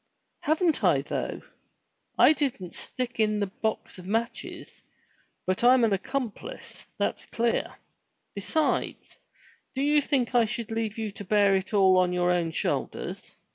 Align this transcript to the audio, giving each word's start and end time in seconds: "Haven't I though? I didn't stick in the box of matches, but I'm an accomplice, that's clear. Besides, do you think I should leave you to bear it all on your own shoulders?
"Haven't 0.39 0.83
I 0.83 1.03
though? 1.03 1.43
I 2.17 2.33
didn't 2.33 2.73
stick 2.73 3.19
in 3.19 3.39
the 3.39 3.45
box 3.45 3.99
of 3.99 4.07
matches, 4.07 4.81
but 5.45 5.63
I'm 5.63 5.83
an 5.83 5.93
accomplice, 5.93 6.87
that's 6.97 7.27
clear. 7.27 7.75
Besides, 8.33 9.19
do 9.75 9.83
you 9.83 10.01
think 10.01 10.33
I 10.33 10.45
should 10.45 10.71
leave 10.71 10.97
you 10.97 11.11
to 11.11 11.23
bear 11.23 11.55
it 11.55 11.71
all 11.75 11.99
on 11.99 12.13
your 12.13 12.31
own 12.31 12.49
shoulders? 12.49 13.35